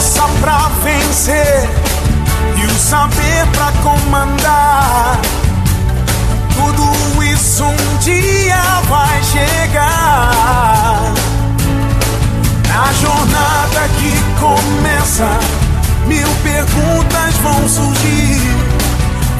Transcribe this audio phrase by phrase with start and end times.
[0.00, 1.68] Força pra vencer
[2.56, 5.18] e o saber pra comandar.
[6.54, 11.12] Tudo isso um dia vai chegar.
[12.68, 15.28] Na jornada que começa,
[16.06, 18.56] mil perguntas vão surgir.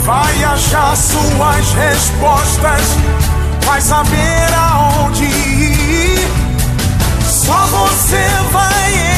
[0.05, 2.83] Vai achar suas respostas,
[3.65, 6.29] vai saber aonde ir.
[7.25, 9.10] Só você vai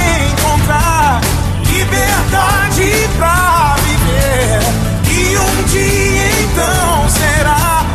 [2.83, 4.61] liberdade pra viver.
[5.11, 7.87] E um dia então será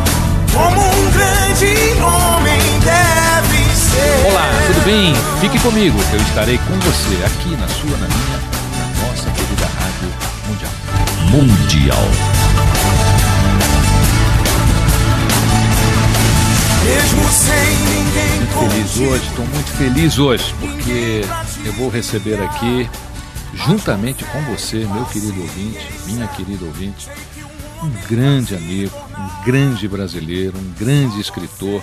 [0.52, 4.26] como um grande homem deve ser.
[4.30, 5.14] Olá, tudo bem?
[5.40, 8.38] Fique comigo, que eu estarei com você aqui na sua, na minha,
[8.78, 10.08] na nossa querida Rádio
[10.48, 10.72] Mundial.
[11.30, 12.08] Mundial.
[16.84, 21.24] Mesmo sem ninguém Feliz hoje, estou muito feliz hoje, porque
[21.64, 22.90] eu vou receber aqui,
[23.54, 27.08] juntamente com você, meu querido ouvinte, minha querida ouvinte,
[27.82, 31.82] um grande amigo, um grande brasileiro, um grande escritor,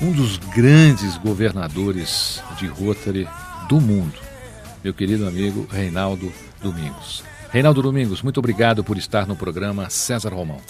[0.00, 3.28] um dos grandes governadores de Rotary
[3.68, 4.18] do mundo,
[4.82, 7.22] meu querido amigo Reinaldo Domingos.
[7.50, 10.60] Reinaldo Domingos, muito obrigado por estar no programa César Romão.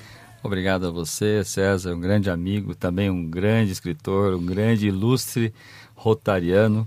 [0.43, 5.53] Obrigado a você, César, um grande amigo, também um grande escritor, um grande ilustre
[5.95, 6.87] rotariano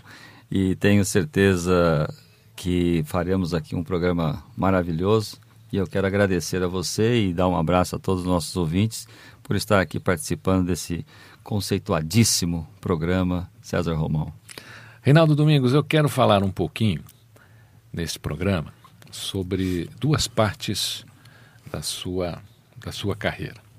[0.50, 2.12] e tenho certeza
[2.56, 5.38] que faremos aqui um programa maravilhoso
[5.72, 9.08] e eu quero agradecer a você e dar um abraço a todos os nossos ouvintes
[9.42, 11.04] por estar aqui participando desse
[11.44, 14.32] conceituadíssimo programa César Romão.
[15.02, 17.04] Reinaldo Domingos, eu quero falar um pouquinho
[17.92, 18.72] nesse programa
[19.12, 21.04] sobre duas partes
[21.72, 22.40] da sua,
[22.78, 23.73] da sua carreira.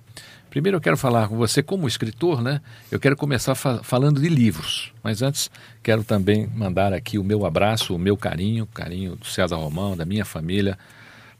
[0.54, 2.60] Primeiro eu quero falar com você como escritor, né?
[2.88, 5.50] Eu quero começar fa falando de livros, mas antes
[5.82, 10.04] quero também mandar aqui o meu abraço, o meu carinho, carinho do César Romão, da
[10.04, 10.78] minha família,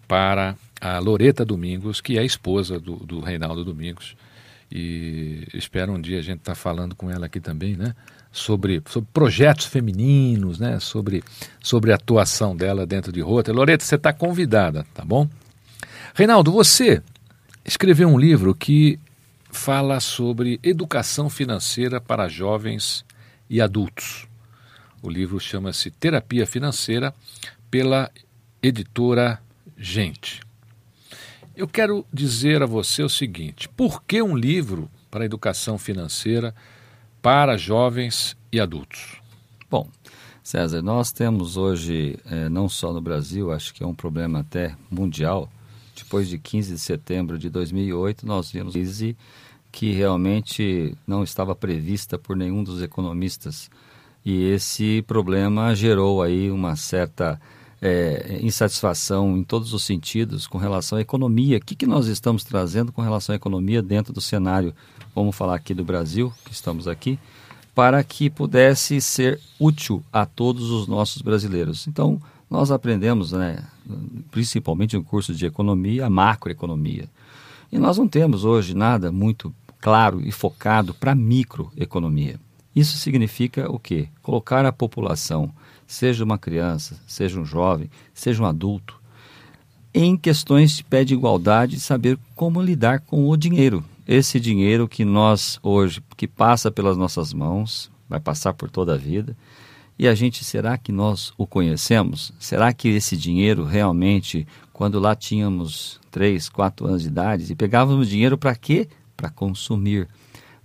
[0.08, 4.16] para a Loreta Domingos, que é a esposa do, do Reinaldo Domingos.
[4.68, 7.94] E espero um dia a gente estar tá falando com ela aqui também, né?
[8.32, 10.80] Sobre, sobre projetos femininos, né?
[10.80, 11.22] Sobre,
[11.62, 13.52] sobre a atuação dela dentro de Rota.
[13.52, 15.28] Loreta, você está convidada, tá bom?
[16.16, 17.00] Reinaldo, você
[17.64, 18.98] escreveu um livro que
[19.50, 23.04] fala sobre educação financeira para jovens
[23.48, 24.26] e adultos.
[25.02, 27.14] O livro chama-se Terapia Financeira
[27.70, 28.10] pela
[28.62, 29.40] editora
[29.76, 30.40] Gente.
[31.56, 36.54] Eu quero dizer a você o seguinte: por que um livro para educação financeira
[37.22, 39.20] para jovens e adultos?
[39.70, 39.88] Bom,
[40.42, 44.76] César, nós temos hoje, eh, não só no Brasil, acho que é um problema até
[44.90, 45.48] mundial.
[45.96, 49.16] Depois de 15 de setembro de 2008, nós vimos crise
[49.70, 53.68] que realmente não estava prevista por nenhum dos economistas.
[54.24, 57.40] E esse problema gerou aí uma certa
[57.82, 61.58] é, insatisfação em todos os sentidos com relação à economia.
[61.58, 64.72] O que, que nós estamos trazendo com relação à economia dentro do cenário,
[65.14, 67.18] vamos falar aqui do Brasil, que estamos aqui,
[67.74, 71.86] para que pudesse ser útil a todos os nossos brasileiros.
[71.88, 72.22] Então,
[72.54, 73.64] nós aprendemos, né,
[74.30, 77.10] principalmente no curso de economia, a macroeconomia.
[77.70, 82.38] E nós não temos hoje nada muito claro e focado para microeconomia.
[82.74, 84.08] Isso significa o quê?
[84.22, 85.52] Colocar a população
[85.84, 89.00] seja uma criança, seja um jovem, seja um adulto,
[89.92, 93.84] em questões de pé de igualdade, saber como lidar com o dinheiro.
[94.06, 98.98] Esse dinheiro que nós hoje, que passa pelas nossas mãos, vai passar por toda a
[98.98, 99.36] vida,
[99.98, 102.32] e a gente, será que nós o conhecemos?
[102.38, 108.08] Será que esse dinheiro realmente, quando lá tínhamos 3, 4 anos de idade, e pegávamos
[108.08, 108.88] dinheiro para quê?
[109.16, 110.08] Para consumir.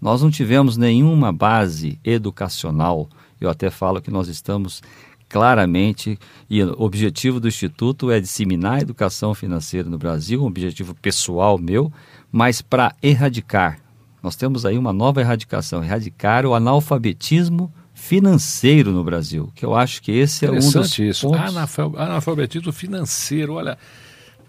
[0.01, 3.07] Nós não tivemos nenhuma base educacional.
[3.39, 4.81] Eu até falo que nós estamos
[5.27, 6.17] claramente,
[6.49, 11.59] e o objetivo do Instituto é disseminar a educação financeira no Brasil, um objetivo pessoal
[11.59, 11.93] meu,
[12.31, 13.79] mas para erradicar.
[14.23, 20.01] Nós temos aí uma nova erradicação, erradicar o analfabetismo financeiro no Brasil, que eu acho
[20.01, 21.27] que esse é um dos isso.
[21.27, 21.99] pontos...
[21.99, 23.77] Analfabetismo financeiro, olha,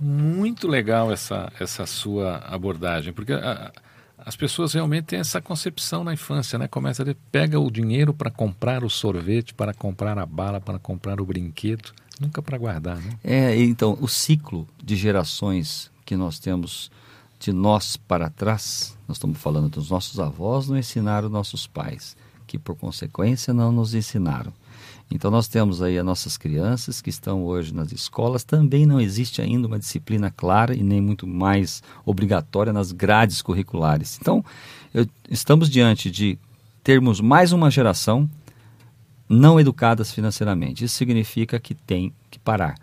[0.01, 3.73] muito legal essa, essa sua abordagem, porque a,
[4.17, 6.69] as pessoas realmente têm essa concepção na infância, né?
[6.69, 11.21] Começa a pega o dinheiro para comprar o sorvete, para comprar a bala, para comprar
[11.21, 13.19] o brinquedo, nunca para guardar, né?
[13.23, 16.91] É, então, o ciclo de gerações que nós temos
[17.39, 22.17] de nós para trás, nós estamos falando dos nossos avós, não ensinaram nossos pais,
[22.51, 24.53] que por consequência não nos ensinaram.
[25.09, 29.41] Então nós temos aí as nossas crianças que estão hoje nas escolas, também não existe
[29.41, 34.19] ainda uma disciplina clara e nem muito mais obrigatória nas grades curriculares.
[34.21, 34.45] Então,
[34.93, 36.37] eu, estamos diante de
[36.83, 38.29] termos mais uma geração
[39.29, 40.85] não educadas financeiramente.
[40.85, 42.75] Isso significa que tem que parar.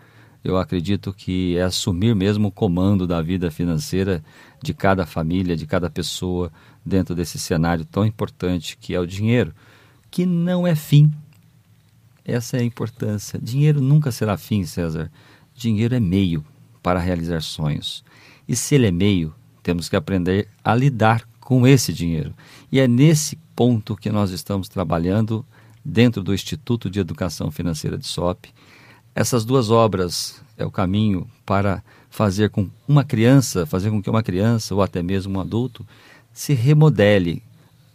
[0.50, 4.22] Eu acredito que é assumir mesmo o comando da vida financeira
[4.62, 6.50] de cada família, de cada pessoa
[6.84, 9.54] dentro desse cenário tão importante que é o dinheiro,
[10.10, 11.12] que não é fim,
[12.28, 13.40] essa é a importância.
[13.42, 15.10] Dinheiro nunca será fim, César.
[15.54, 16.44] Dinheiro é meio
[16.82, 18.04] para realizar sonhos.
[18.46, 22.34] E se ele é meio, temos que aprender a lidar com esse dinheiro.
[22.70, 25.44] E é nesse ponto que nós estamos trabalhando
[25.82, 28.52] dentro do Instituto de Educação Financeira de SOP.
[29.18, 34.22] Essas duas obras é o caminho para fazer com uma criança, fazer com que uma
[34.22, 35.84] criança ou até mesmo um adulto
[36.32, 37.42] se remodele.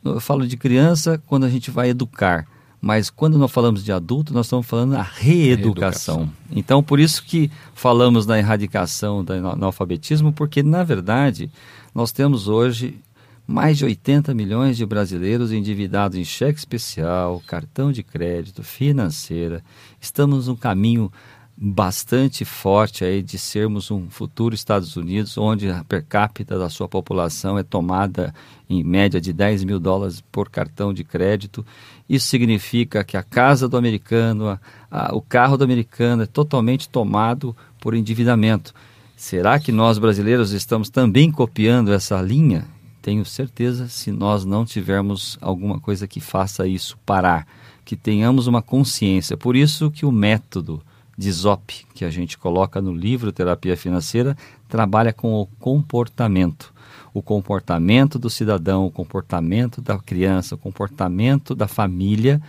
[0.03, 2.45] Eu falo de criança quando a gente vai educar,
[2.81, 6.17] mas quando nós falamos de adulto, nós estamos falando da reeducação.
[6.17, 6.29] reeducação.
[6.51, 11.49] Então, por isso que falamos da erradicação do analfabetismo, porque, na verdade,
[11.95, 12.99] nós temos hoje
[13.45, 19.61] mais de 80 milhões de brasileiros endividados em cheque especial, cartão de crédito, financeira.
[19.99, 21.11] Estamos no caminho
[21.55, 26.87] bastante forte aí de sermos um futuro Estados Unidos, onde a per capita da sua
[26.87, 28.33] população é tomada
[28.69, 31.65] em média de 10 mil dólares por cartão de crédito.
[32.09, 34.59] Isso significa que a casa do americano, a,
[34.89, 38.73] a, o carro do americano é totalmente tomado por endividamento.
[39.15, 42.72] Será que nós brasileiros estamos também copiando essa linha?
[43.03, 47.45] Tenho certeza se nós não tivermos alguma coisa que faça isso parar,
[47.83, 49.35] que tenhamos uma consciência.
[49.35, 50.81] Por isso que o método
[51.17, 54.37] de Zop, que a gente coloca no livro Terapia Financeira,
[54.69, 56.73] trabalha com o comportamento.
[57.13, 62.41] O comportamento do cidadão, o comportamento da criança, o comportamento da família,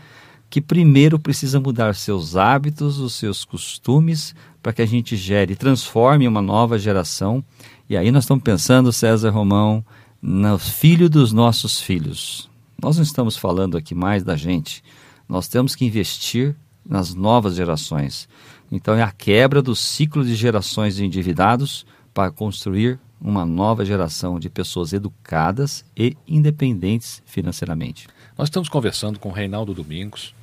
[0.48, 6.28] que primeiro precisa mudar seus hábitos, os seus costumes, para que a gente gere, transforme
[6.28, 7.44] uma nova geração.
[7.90, 9.84] E aí nós estamos pensando, César Romão,
[10.26, 12.48] nos filhos dos nossos filhos.
[12.80, 14.82] Nós não estamos falando aqui mais da gente.
[15.28, 18.26] Nós temos que investir nas novas gerações.
[18.72, 21.84] Então, é a quebra do ciclo de gerações endividados
[22.14, 28.08] para construir uma nova geração de pessoas educadas e independentes financeiramente.
[28.36, 30.34] Nós estamos conversando com Reinaldo Domingos,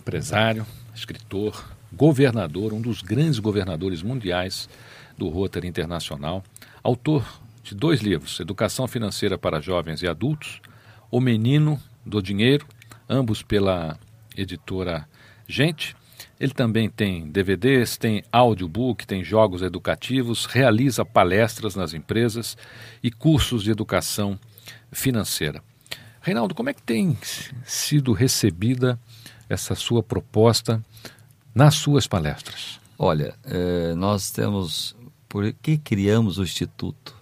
[0.00, 0.64] empresário,
[0.94, 4.66] escritor, governador, um dos grandes governadores mundiais
[5.18, 6.42] do Rotary Internacional,
[6.82, 10.60] autor de dois livros, Educação Financeira para Jovens e Adultos,
[11.10, 12.66] O Menino do Dinheiro,
[13.08, 13.98] ambos pela
[14.36, 15.08] editora
[15.46, 15.94] Gente,
[16.40, 22.56] ele também tem DVDs, tem audiobook, tem jogos educativos, realiza palestras nas empresas
[23.02, 24.38] e cursos de educação
[24.90, 25.62] financeira.
[26.20, 27.16] Reinaldo, como é que tem
[27.64, 28.98] sido recebida
[29.48, 30.82] essa sua proposta
[31.54, 32.80] nas suas palestras?
[32.98, 34.96] Olha, eh, nós temos.
[35.28, 37.21] Por que criamos o Instituto?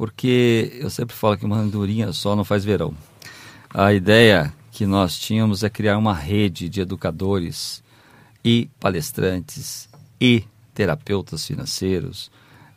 [0.00, 2.94] Porque eu sempre falo que uma andorinha só não faz verão.
[3.68, 7.84] A ideia que nós tínhamos é criar uma rede de educadores
[8.42, 10.42] e palestrantes e
[10.72, 12.30] terapeutas financeiros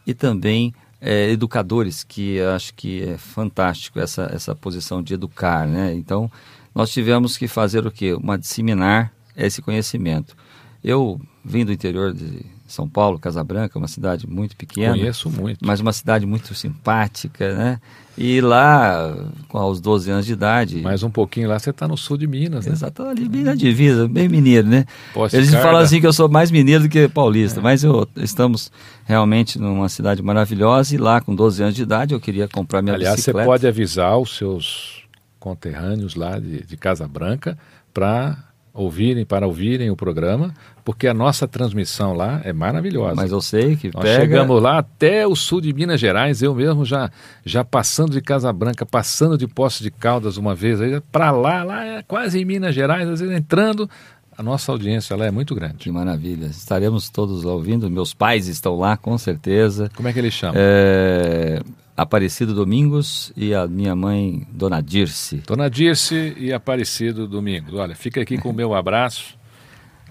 [0.06, 5.94] e também é, educadores, que acho que é fantástico essa, essa posição de educar, né?
[5.94, 6.30] Então,
[6.76, 8.14] nós tivemos que fazer o quê?
[8.14, 10.36] Uma disseminar esse conhecimento.
[10.84, 14.94] Eu vim do interior de São Paulo, Casa Branca, uma cidade muito pequena.
[14.94, 15.66] Conheço muito.
[15.66, 17.80] Mas uma cidade muito simpática, né?
[18.18, 19.16] E lá,
[19.48, 20.82] com aos 12 anos de idade.
[20.82, 22.74] Mais um pouquinho lá, você está no sul de Minas, né?
[22.74, 24.86] Exato, ali bem na divisa, bem mineiro, né?
[25.14, 27.64] Poste Eles falam assim que eu sou mais mineiro do que paulista, é.
[27.64, 28.72] mas eu, estamos
[29.04, 32.96] realmente numa cidade maravilhosa e lá, com 12 anos de idade, eu queria comprar minha
[32.96, 33.40] Aliás, bicicleta.
[33.40, 35.04] Aliás, você pode avisar os seus
[35.40, 37.58] conterrâneos lá de, de Casa Branca
[37.92, 40.54] para ouvirem, para ouvirem o programa,
[40.84, 43.16] porque a nossa transmissão lá é maravilhosa.
[43.16, 44.22] Mas eu sei que Nós pega...
[44.22, 47.12] chegamos lá até o sul de Minas Gerais, eu mesmo já
[47.46, 50.80] já passando de Casa Branca, passando de Poços de Caldas uma vez,
[51.12, 53.88] para lá, lá é quase em Minas Gerais, às vezes entrando,
[54.36, 55.76] a nossa audiência lá é muito grande.
[55.76, 56.48] Que maravilha.
[56.48, 57.88] Estaremos todos lá ouvindo.
[57.90, 59.92] Meus pais estão lá, com certeza.
[59.96, 60.56] Como é que eles chamam?
[60.58, 61.62] É...
[61.96, 65.38] Aparecido Domingos e a minha mãe, Dona Dirce.
[65.46, 67.74] Dona Dirce e Aparecido Domingos.
[67.76, 69.38] Olha, fica aqui com o meu abraço.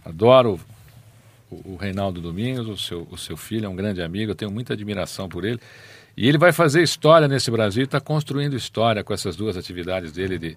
[0.04, 0.60] Adoro
[1.50, 4.72] o, Reinaldo Domingos, o seu, o seu filho, é um grande amigo, eu tenho muita
[4.72, 5.60] admiração por ele.
[6.16, 10.38] E ele vai fazer história nesse Brasil, está construindo história com essas duas atividades dele
[10.38, 10.56] de,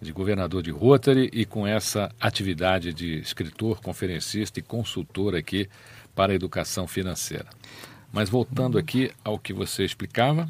[0.00, 5.68] de governador de Rotary e com essa atividade de escritor, conferencista e consultor aqui
[6.14, 7.46] para a educação financeira.
[8.14, 10.48] Mas voltando aqui ao que você explicava.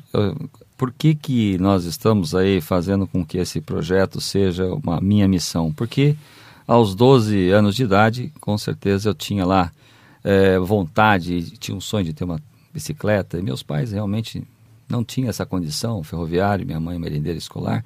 [0.77, 5.73] Por que, que nós estamos aí fazendo com que esse projeto seja uma minha missão?
[5.73, 6.15] Porque
[6.67, 9.73] aos 12 anos de idade, com certeza eu tinha lá
[10.23, 12.39] é, vontade, tinha um sonho de ter uma
[12.73, 14.47] bicicleta, e meus pais realmente
[14.87, 17.83] não tinham essa condição, ferroviário, minha mãe merendeira escolar,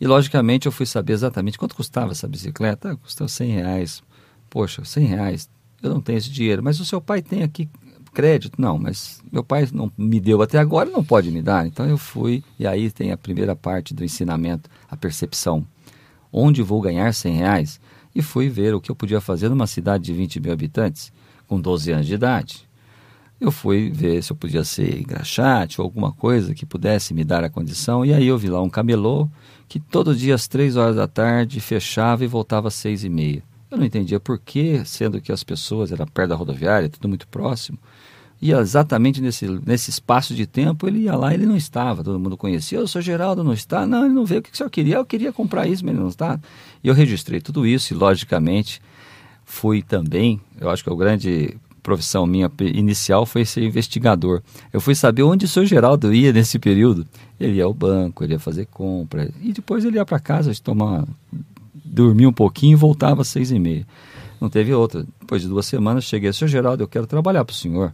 [0.00, 4.02] e logicamente eu fui saber exatamente quanto custava essa bicicleta, ah, custou 100 reais,
[4.48, 5.50] poxa, 100 reais,
[5.82, 7.68] eu não tenho esse dinheiro, mas o seu pai tem aqui
[8.12, 8.60] crédito?
[8.60, 11.98] Não, mas meu pai não me deu até agora não pode me dar, então eu
[11.98, 15.66] fui, e aí tem a primeira parte do ensinamento, a percepção,
[16.32, 17.80] onde vou ganhar 100 reais?
[18.14, 21.12] E fui ver o que eu podia fazer numa cidade de 20 mil habitantes,
[21.46, 22.70] com 12 anos de idade
[23.40, 27.42] eu fui ver se eu podia ser engraxate ou alguma coisa que pudesse me dar
[27.42, 28.04] a condição.
[28.04, 29.28] E aí eu vi lá um camelô
[29.66, 33.42] que todo dia às três horas da tarde fechava e voltava às seis e meia.
[33.70, 37.26] Eu não entendia por quê, sendo que as pessoas eram perto da rodoviária, tudo muito
[37.28, 37.78] próximo.
[38.42, 42.02] E exatamente nesse, nesse espaço de tempo ele ia lá ele não estava.
[42.02, 42.78] Todo mundo conhecia.
[42.78, 43.86] Eu sou Geraldo, não está?
[43.86, 44.40] Não, ele não veio.
[44.40, 44.96] O que o senhor queria?
[44.96, 46.40] Eu queria comprar isso, mas ele não está.
[46.82, 48.80] E eu registrei tudo isso e, logicamente,
[49.44, 50.40] fui também.
[50.58, 54.42] Eu acho que o grande profissão minha inicial foi ser investigador.
[54.72, 57.06] Eu fui saber onde o seu Geraldo ia nesse período.
[57.38, 61.06] Ele ia ao banco, ele ia fazer compra, e depois ele ia para casa tomar,
[61.74, 63.86] dormir um pouquinho e voltava às seis e meia.
[64.40, 65.04] Não teve outra.
[65.18, 67.92] Depois de duas semanas, cheguei, seu Geraldo, eu quero trabalhar para o senhor.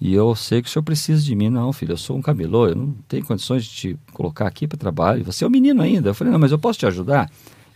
[0.00, 1.48] E eu sei que o senhor precisa de mim.
[1.48, 4.78] Não, filho, eu sou um camelô, eu não tenho condições de te colocar aqui para
[4.78, 5.24] trabalho.
[5.24, 6.10] Você é um menino ainda.
[6.10, 7.30] Eu falei, não, mas eu posso te ajudar?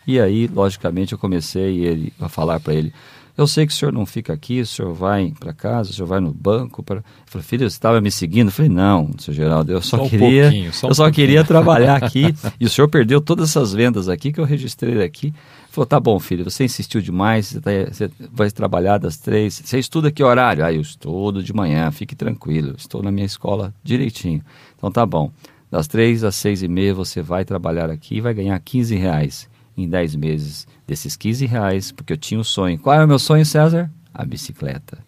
[0.06, 2.92] E aí, logicamente, eu comecei ele, a falar para ele:
[3.36, 6.06] eu sei que o senhor não fica aqui, o senhor vai para casa, o senhor
[6.06, 6.82] vai no banco.
[6.82, 6.98] Para...
[6.98, 8.48] Eu falei, filho, você estava me seguindo?
[8.48, 11.42] Eu falei, não, senhor Geraldo, eu só, só um queria, só um eu só queria
[11.42, 12.34] trabalhar aqui.
[12.60, 15.28] e o senhor perdeu todas essas vendas aqui que eu registrei aqui.
[15.28, 15.34] Ele
[15.70, 19.62] falou, tá bom, filho, você insistiu demais, você, tá, você vai trabalhar das três.
[19.64, 20.62] Você estuda que horário?
[20.62, 24.42] Ah, eu estudo de manhã, fique tranquilo, estou na minha escola direitinho.
[24.76, 25.32] Então tá bom.
[25.70, 29.48] Das três às seis e meia você vai trabalhar aqui e vai ganhar 15 reais
[29.74, 32.78] em 10 meses desses 15 reais, porque eu tinha um sonho.
[32.78, 33.90] Qual era o meu sonho, César?
[34.12, 34.98] A bicicleta.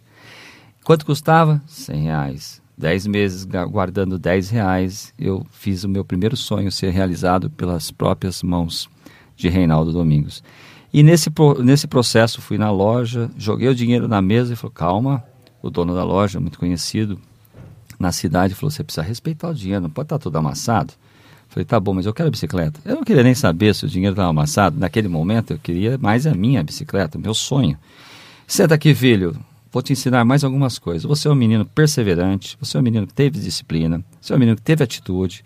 [0.83, 1.63] Quanto custava?
[1.67, 2.63] 100 reais.
[2.77, 8.43] 10 meses guardando 10 reais, eu fiz o meu primeiro sonho ser realizado pelas próprias
[8.43, 8.89] mãos
[9.37, 10.43] de Reinaldo Domingos.
[10.93, 11.31] E nesse,
[11.63, 15.25] nesse processo fui na loja, joguei o dinheiro na mesa e falou, calma,
[15.63, 17.19] o dono da loja, muito conhecido
[17.99, 20.93] na cidade, falou, você precisa respeitar o dinheiro, não pode estar tudo amassado.
[21.55, 22.81] Falei, tá bom, mas eu quero a bicicleta.
[22.85, 24.77] Eu não queria nem saber se o dinheiro estava amassado.
[24.77, 27.79] Naquele momento eu queria mais a minha bicicleta, meu sonho.
[28.45, 29.37] Senta aqui, filho.
[29.71, 31.05] Vou te ensinar mais algumas coisas.
[31.05, 34.39] Você é um menino perseverante, você é um menino que teve disciplina, você é um
[34.41, 35.45] menino que teve atitude,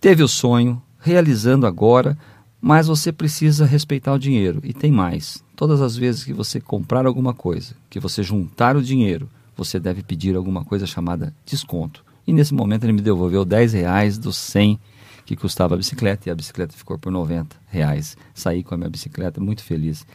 [0.00, 2.18] teve o sonho, realizando agora,
[2.60, 4.60] mas você precisa respeitar o dinheiro.
[4.64, 5.44] E tem mais.
[5.54, 10.02] Todas as vezes que você comprar alguma coisa, que você juntar o dinheiro, você deve
[10.02, 12.04] pedir alguma coisa chamada desconto.
[12.26, 14.80] E nesse momento ele me devolveu 10 reais dos 100
[15.24, 18.16] que custava a bicicleta e a bicicleta ficou por 90 reais.
[18.34, 20.06] Saí com a minha bicicleta muito feliz.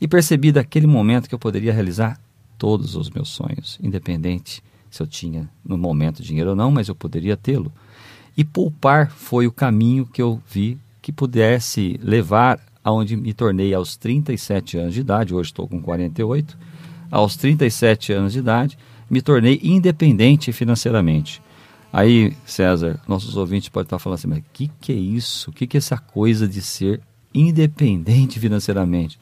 [0.00, 2.20] E percebi daquele momento que eu poderia realizar
[2.56, 6.94] todos os meus sonhos, independente se eu tinha no momento dinheiro ou não, mas eu
[6.94, 7.72] poderia tê-lo.
[8.36, 13.96] E poupar foi o caminho que eu vi que pudesse levar aonde me tornei aos
[13.96, 16.56] 37 anos de idade, hoje estou com 48,
[17.10, 18.78] aos 37 anos de idade,
[19.10, 21.42] me tornei independente financeiramente.
[21.92, 25.50] Aí, César, nossos ouvintes podem estar falando assim, mas o que, que é isso?
[25.50, 27.00] O que, que é essa coisa de ser
[27.34, 29.18] independente financeiramente?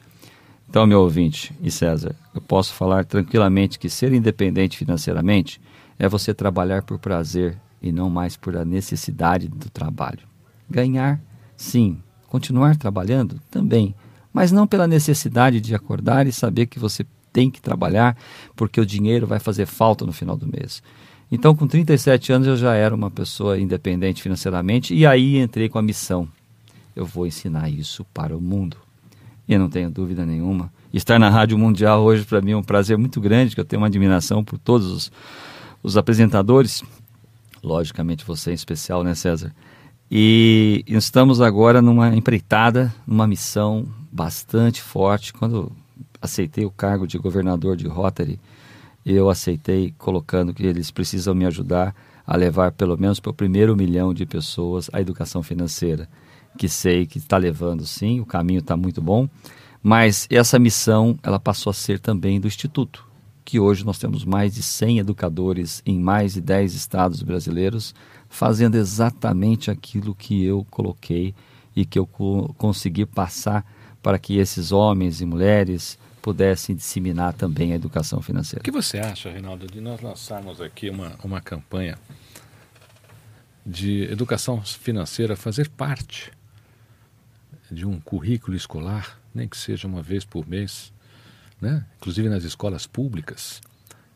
[0.69, 5.61] Então, meu ouvinte e César, eu posso falar tranquilamente que ser independente financeiramente
[5.97, 10.27] é você trabalhar por prazer e não mais por a necessidade do trabalho.
[10.69, 11.21] Ganhar,
[11.55, 11.97] sim.
[12.27, 13.95] Continuar trabalhando, também.
[14.33, 18.17] Mas não pela necessidade de acordar e saber que você tem que trabalhar
[18.55, 20.83] porque o dinheiro vai fazer falta no final do mês.
[21.31, 25.77] Então, com 37 anos, eu já era uma pessoa independente financeiramente e aí entrei com
[25.77, 26.27] a missão.
[26.95, 28.77] Eu vou ensinar isso para o mundo.
[29.47, 30.71] E não tenho dúvida nenhuma.
[30.93, 33.81] Estar na Rádio Mundial hoje, para mim, é um prazer muito grande, que eu tenho
[33.81, 35.11] uma admiração por todos os,
[35.83, 36.83] os apresentadores.
[37.61, 39.53] Logicamente, você em especial, né, César?
[40.09, 45.33] E estamos agora numa empreitada, numa missão bastante forte.
[45.33, 45.71] Quando
[46.21, 48.39] aceitei o cargo de governador de Rotary,
[49.15, 51.95] eu aceitei colocando que eles precisam me ajudar
[52.25, 56.09] a levar pelo menos para o primeiro milhão de pessoas a educação financeira,
[56.57, 59.29] que sei que está levando sim, o caminho está muito bom,
[59.81, 63.07] mas essa missão ela passou a ser também do Instituto,
[63.45, 67.95] que hoje nós temos mais de 100 educadores em mais de 10 estados brasileiros
[68.27, 71.33] fazendo exatamente aquilo que eu coloquei
[71.73, 73.65] e que eu co consegui passar
[74.01, 75.97] para que esses homens e mulheres
[76.27, 78.59] pudessem disseminar também a educação financeira.
[78.59, 81.97] O que você acha, Reinaldo, de nós lançarmos aqui uma, uma campanha
[83.65, 86.29] de educação financeira fazer parte
[87.71, 90.91] de um currículo escolar, nem que seja uma vez por mês,
[91.61, 91.85] né?
[91.95, 93.61] inclusive nas escolas públicas,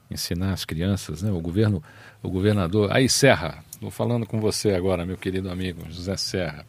[0.10, 1.32] ensinar as crianças, né?
[1.32, 1.82] o governo,
[2.22, 6.66] o governador, aí Serra, estou falando com você agora, meu querido amigo José Serra,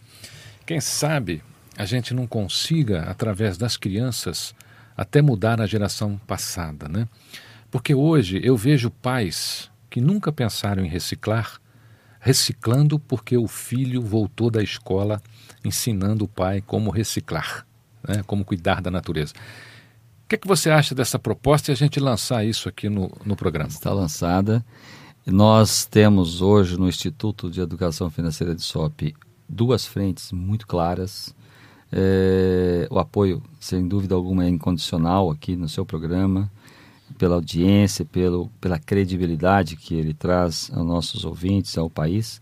[0.65, 1.43] quem sabe
[1.77, 4.55] a gente não consiga, através das crianças,
[4.97, 7.09] até mudar a geração passada, né?
[7.71, 11.61] Porque hoje eu vejo pais que nunca pensaram em reciclar,
[12.21, 15.23] reciclando porque o filho voltou da escola
[15.65, 17.67] ensinando o pai como reciclar,
[18.07, 18.23] né?
[18.27, 19.33] como cuidar da natureza.
[20.25, 23.11] O que, é que você acha dessa proposta e a gente lançar isso aqui no,
[23.25, 23.69] no programa?
[23.69, 24.65] Está lançada.
[25.27, 29.15] Nós temos hoje no Instituto de Educação Financeira de SOP
[29.49, 31.35] duas frentes muito claras.
[31.95, 36.51] É, o apoio, sem dúvida alguma, é incondicional aqui no seu programa,
[37.19, 42.41] pela audiência, pelo, pela credibilidade que ele traz aos nossos ouvintes, ao país.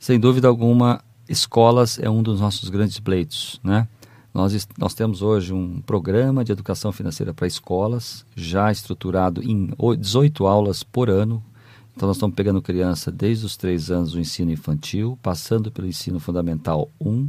[0.00, 3.86] Sem dúvida alguma, escolas é um dos nossos grandes pleitos, né?
[4.34, 10.46] Nós, nós temos hoje um programa de educação financeira para escolas, já estruturado em 18
[10.46, 11.42] aulas por ano.
[11.96, 16.20] Então, nós estamos pegando criança desde os 3 anos do ensino infantil, passando pelo ensino
[16.20, 17.28] fundamental 1,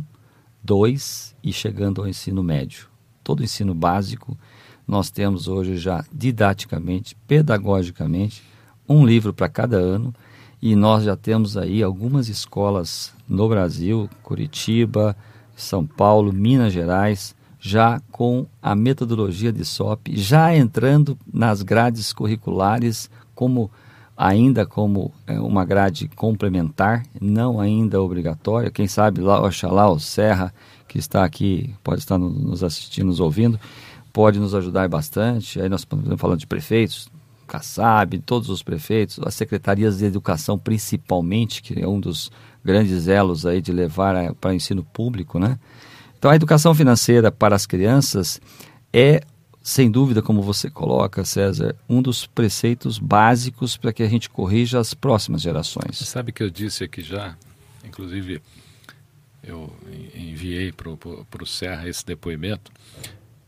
[0.64, 2.88] 2 e chegando ao ensino médio.
[3.24, 4.38] Todo o ensino básico,
[4.88, 8.44] nós temos hoje já didaticamente, pedagogicamente,
[8.88, 10.14] um livro para cada ano
[10.62, 15.16] e nós já temos aí algumas escolas no Brasil, Curitiba,
[15.56, 23.10] São Paulo, Minas Gerais, já com a metodologia de SOP, já entrando nas grades curriculares
[23.36, 23.70] como
[24.22, 28.70] ainda como é, uma grade complementar, não ainda obrigatória.
[28.70, 30.54] Quem sabe lá, oxalá, o Serra,
[30.90, 33.58] que está aqui, pode estar nos assistindo, nos ouvindo,
[34.12, 35.62] pode nos ajudar bastante.
[35.62, 37.08] Aí nós estamos falando de prefeitos,
[37.48, 42.30] Kassab, todos os prefeitos, as secretarias de educação principalmente, que é um dos
[42.64, 45.58] grandes elos aí de levar para o ensino público, né?
[46.18, 48.42] Então a educação financeira para as crianças
[48.92, 49.22] é
[49.70, 54.80] sem dúvida, como você coloca, César, um dos preceitos básicos para que a gente corrija
[54.80, 55.96] as próximas gerações.
[55.96, 57.38] Você sabe que eu disse aqui já,
[57.86, 58.42] inclusive
[59.44, 59.72] eu
[60.16, 62.72] enviei para o Serra esse depoimento,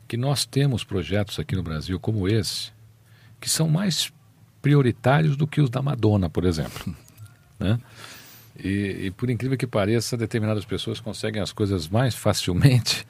[0.08, 2.72] que nós temos projetos aqui no Brasil como esse,
[3.40, 4.14] que são mais
[4.62, 6.96] prioritários do que os da Madonna, por exemplo.
[7.58, 7.80] né?
[8.64, 13.08] E, e, por incrível que pareça, determinadas pessoas conseguem as coisas mais facilmente,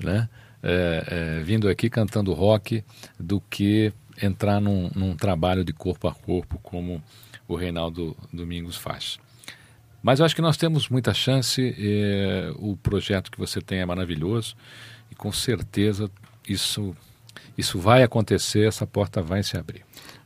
[0.00, 0.28] né?
[0.62, 1.04] É,
[1.40, 2.84] é, vindo aqui cantando rock
[3.18, 7.02] do que entrar num, num, trabalho de corpo a corpo como
[7.48, 9.18] o Reinaldo Domingos faz.
[10.02, 13.86] Mas eu acho que nós temos muita chance, é, o projeto que você tem é
[13.86, 14.54] maravilhoso
[15.10, 16.10] e com certeza
[16.48, 16.94] isso,
[17.56, 19.84] isso vai acontecer, essa porta vai se abrir.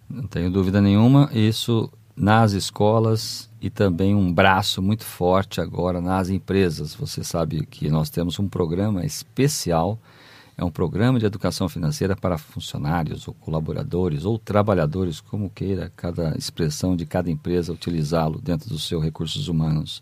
[0.09, 6.31] Não tenho dúvida nenhuma, isso nas escolas e também um braço muito forte agora nas
[6.31, 6.95] empresas.
[6.95, 9.99] Você sabe que nós temos um programa especial
[10.59, 16.37] é um programa de educação financeira para funcionários ou colaboradores ou trabalhadores, como queira cada
[16.37, 20.01] expressão de cada empresa utilizá-lo dentro dos seus recursos humanos.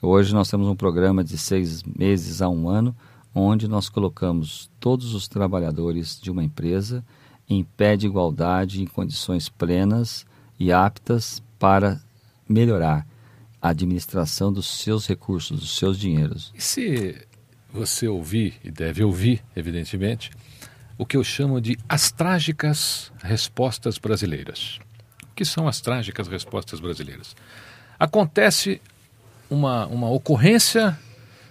[0.00, 2.96] Hoje nós temos um programa de seis meses a um ano,
[3.34, 7.04] onde nós colocamos todos os trabalhadores de uma empresa
[7.48, 10.24] em pé de igualdade, em condições plenas
[10.58, 12.00] e aptas para
[12.48, 13.06] melhorar
[13.60, 16.52] a administração dos seus recursos, dos seus dinheiros.
[16.54, 17.26] E se
[17.74, 20.30] você ouvir, e deve ouvir, evidentemente,
[20.96, 24.78] o que eu chamo de as trágicas respostas brasileiras.
[25.24, 27.34] O que são as trágicas respostas brasileiras?
[27.98, 28.80] Acontece
[29.50, 30.96] uma, uma ocorrência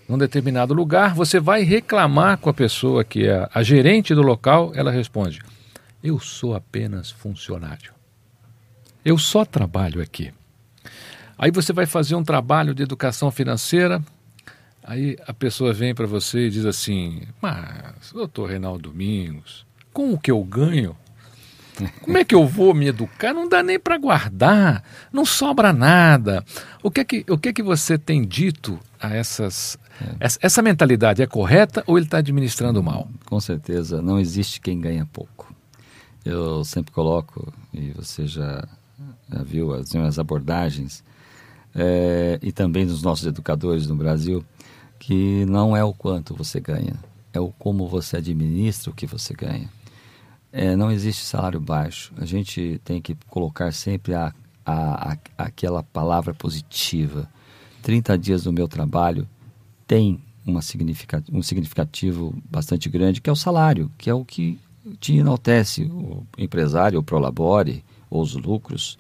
[0.07, 4.71] num determinado lugar, você vai reclamar com a pessoa que é a gerente do local,
[4.75, 5.41] ela responde:
[6.01, 7.93] Eu sou apenas funcionário.
[9.03, 10.33] Eu só trabalho aqui.
[11.37, 14.01] Aí você vai fazer um trabalho de educação financeira,
[14.83, 20.19] Aí a pessoa vem para você e diz assim: Mas, doutor Reinaldo Domingos, com o
[20.19, 20.95] que eu ganho,
[22.01, 23.33] como é que eu vou me educar?
[23.33, 26.43] Não dá nem para guardar, não sobra nada.
[26.83, 29.77] O que é que, o que, é que você tem dito a essas.
[30.01, 30.25] É.
[30.25, 33.09] Essa, essa, mentalidade é correta ou ele está administrando mal?
[33.25, 35.53] Com certeza, não existe quem ganha pouco.
[36.25, 38.67] Eu sempre coloco, e você já,
[39.31, 41.03] já viu as minhas abordagens,
[41.75, 44.43] é, e também dos nossos educadores no Brasil,
[45.05, 46.95] que não é o quanto você ganha,
[47.33, 49.69] é o como você administra o que você ganha.
[50.49, 52.13] É, não existe salário baixo.
[52.15, 54.33] A gente tem que colocar sempre a,
[54.65, 57.27] a, a, aquela palavra positiva.
[57.81, 59.27] 30 dias do meu trabalho
[59.85, 60.61] tem uma
[61.33, 64.57] um significativo bastante grande, que é o salário, que é o que
[65.01, 68.97] te enaltece, o empresário, o prolabore, ou os lucros.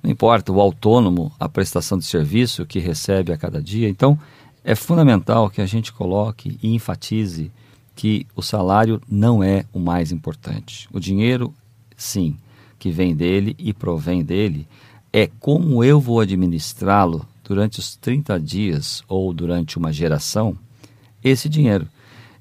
[0.00, 3.88] Não importa, o autônomo, a prestação de serviço que recebe a cada dia.
[3.88, 4.16] Então,
[4.64, 7.50] é fundamental que a gente coloque e enfatize
[7.94, 10.88] que o salário não é o mais importante.
[10.92, 11.52] O dinheiro,
[11.96, 12.36] sim,
[12.78, 14.66] que vem dele e provém dele,
[15.12, 20.56] é como eu vou administrá-lo durante os 30 dias ou durante uma geração
[21.22, 21.88] esse dinheiro.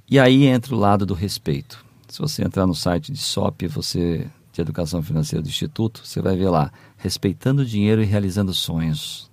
[0.10, 1.84] E aí entra o lado do respeito.
[2.08, 6.36] Se você entrar no site de SOP, você de Educação Financeira do Instituto, você vai
[6.36, 9.31] ver lá, respeitando o dinheiro e realizando sonhos.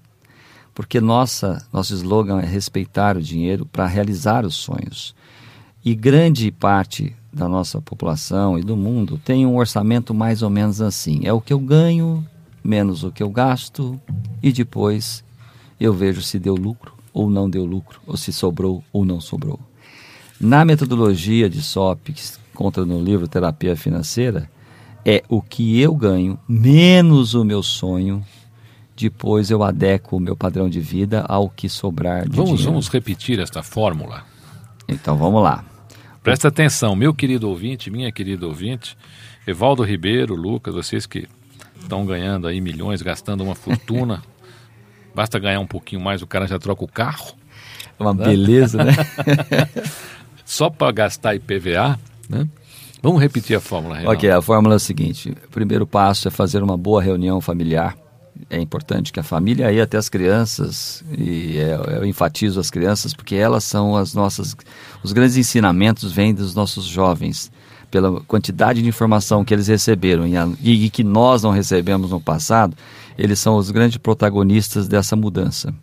[0.78, 5.12] Porque nossa, nosso slogan é respeitar o dinheiro para realizar os sonhos.
[5.84, 10.80] E grande parte da nossa população e do mundo tem um orçamento mais ou menos
[10.80, 12.24] assim: é o que eu ganho
[12.62, 14.00] menos o que eu gasto
[14.40, 15.24] e depois
[15.80, 19.58] eu vejo se deu lucro ou não deu lucro, ou se sobrou ou não sobrou.
[20.40, 24.48] Na metodologia de SOP, que se encontra no livro Terapia Financeira,
[25.04, 28.24] é o que eu ganho menos o meu sonho,
[29.04, 32.70] depois eu adequo o meu padrão de vida ao que sobrar de vamos, dinheiro.
[32.70, 34.24] Vamos repetir esta fórmula.
[34.88, 35.64] Então vamos lá.
[36.22, 38.96] Presta atenção, meu querido ouvinte, minha querida ouvinte,
[39.46, 41.28] Evaldo Ribeiro, Lucas, vocês que
[41.80, 44.22] estão ganhando aí milhões, gastando uma fortuna.
[45.14, 47.34] Basta ganhar um pouquinho mais, o cara já troca o carro.
[47.98, 48.24] Uma né?
[48.26, 48.92] beleza, né?
[50.44, 52.48] Só para gastar IPVA, né?
[53.02, 54.18] Vamos repetir a fórmula, Reinaldo.
[54.18, 55.30] Ok, a fórmula é a seguinte.
[55.30, 57.96] O primeiro passo é fazer uma boa reunião familiar.
[58.50, 63.12] É importante que a família aí até as crianças, e é, eu enfatizo as crianças
[63.12, 64.56] porque elas são as nossas...
[65.02, 67.50] Os grandes ensinamentos vêm dos nossos jovens
[67.90, 72.20] pela quantidade de informação que eles receberam e, a, e, que nós não recebemos no
[72.20, 72.76] passado,
[73.16, 75.74] eles são os grandes protagonistas dessa mudança.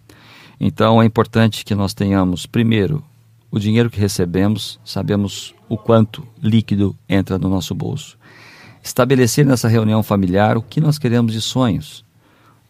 [0.59, 3.03] Então é importante que nós tenhamos, primeiro,
[3.51, 8.17] o dinheiro que recebemos, sabemos o quanto líquido entra no nosso bolso.
[8.83, 12.04] Estabelecer nessa reunião familiar o que nós queremos de sonhos.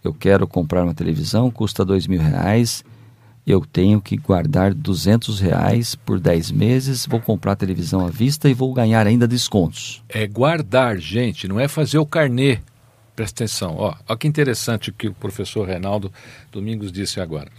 [0.05, 2.83] Eu quero comprar uma televisão, custa dois mil reais,
[3.45, 8.47] eu tenho que guardar 200 reais por 10 meses, vou comprar a televisão à vista
[8.47, 10.03] e vou ganhar ainda descontos.
[10.07, 12.59] É guardar, gente, não é fazer o carnê.
[13.15, 16.11] Presta atenção, ó, ó que interessante o que o professor Reinaldo
[16.51, 17.49] Domingos disse agora.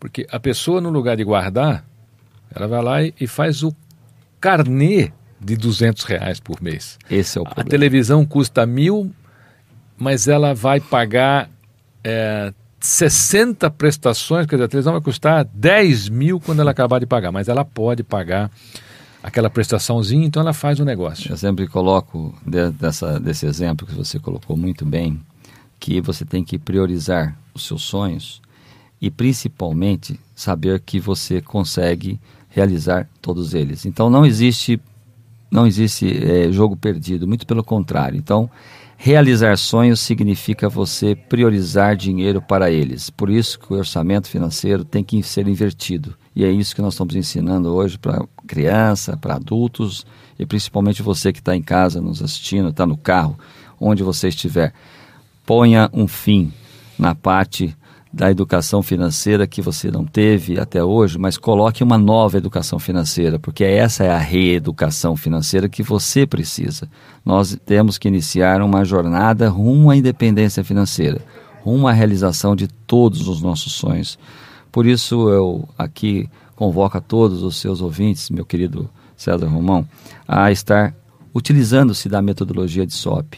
[0.00, 1.84] Porque a pessoa, no lugar de guardar,
[2.54, 3.74] ela vai lá e faz o
[4.40, 6.98] carnê de 200 reais por mês.
[7.10, 7.66] Esse é o problema.
[7.66, 9.10] A televisão custa mil,
[9.98, 11.50] mas ela vai pagar
[12.08, 17.06] é, 60 prestações, quer dizer, a televisão vai custar 10 mil quando ela acabar de
[17.06, 18.50] pagar, mas ela pode pagar
[19.22, 21.30] aquela prestaçãozinha, então ela faz o negócio.
[21.30, 25.20] Eu sempre coloco de, dessa, desse exemplo que você colocou muito bem,
[25.78, 28.40] que você tem que priorizar os seus sonhos
[29.00, 32.18] e principalmente saber que você consegue
[32.48, 33.84] realizar todos eles.
[33.84, 34.80] Então não existe
[35.50, 38.18] não existe é, jogo perdido, muito pelo contrário.
[38.18, 38.50] Então
[39.00, 43.08] Realizar sonhos significa você priorizar dinheiro para eles.
[43.10, 46.16] Por isso que o orçamento financeiro tem que ser invertido.
[46.34, 50.04] E é isso que nós estamos ensinando hoje para criança, para adultos
[50.36, 53.38] e principalmente você que está em casa nos assistindo, está no carro,
[53.80, 54.74] onde você estiver.
[55.46, 56.52] Ponha um fim
[56.98, 57.76] na parte
[58.12, 63.38] da educação financeira que você não teve até hoje, mas coloque uma nova educação financeira,
[63.38, 66.88] porque essa é a reeducação financeira que você precisa.
[67.24, 71.20] Nós temos que iniciar uma jornada rumo à independência financeira,
[71.62, 74.18] rumo à realização de todos os nossos sonhos.
[74.72, 79.86] Por isso eu aqui convoco a todos os seus ouvintes, meu querido César Romão,
[80.26, 80.94] a estar
[81.34, 83.34] utilizando-se da metodologia de SOP.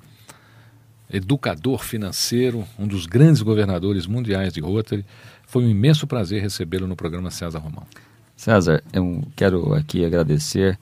[1.13, 5.05] educador financeiro, um dos grandes governadores mundiais de Rotary.
[5.47, 7.87] Foi um imenso prazer recebê-lo no programa César Romão.
[8.35, 10.79] César, eu quero aqui agradecer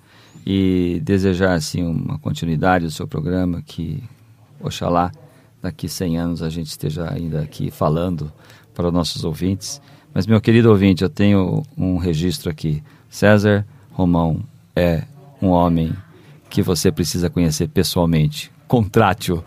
[0.46, 4.00] e desejar assim uma continuidade do seu programa que
[4.60, 5.10] oxalá
[5.60, 8.32] daqui 100 anos a gente esteja ainda aqui falando
[8.74, 9.82] para os nossos ouvintes.
[10.14, 12.80] Mas meu querido ouvinte, eu tenho um registro aqui.
[13.10, 14.40] César Romão
[14.76, 15.02] é
[15.42, 15.92] um homem
[16.56, 18.50] que você precisa conhecer pessoalmente.
[18.66, 19.44] Contrate-o,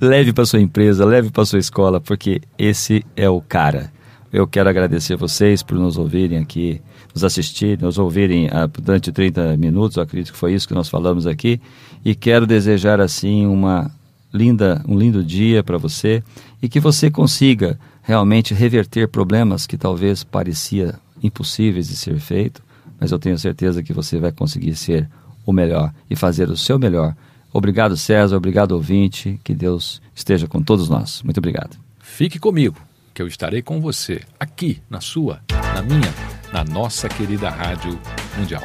[0.00, 3.92] leve para sua empresa, leve para sua escola, porque esse é o cara.
[4.32, 6.80] Eu quero agradecer vocês por nos ouvirem aqui,
[7.12, 10.88] nos assistirem, nos ouvirem ah, durante 30 minutos, eu acredito que foi isso que nós
[10.88, 11.60] falamos aqui,
[12.04, 13.90] e quero desejar assim uma
[14.32, 16.22] linda, um lindo dia para você
[16.62, 22.62] e que você consiga realmente reverter problemas que talvez parecia impossíveis de ser feito,
[23.00, 25.10] mas eu tenho certeza que você vai conseguir ser
[25.46, 27.14] o melhor e fazer o seu melhor.
[27.52, 31.22] Obrigado, César, obrigado, ouvinte, que Deus esteja com todos nós.
[31.22, 31.78] Muito obrigado.
[31.98, 32.76] Fique comigo
[33.14, 35.40] que eu estarei com você aqui na sua,
[35.74, 36.12] na minha,
[36.52, 37.98] na nossa querida Rádio
[38.36, 38.62] Mundial.